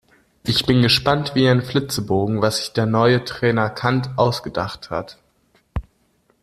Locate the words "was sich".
2.41-2.73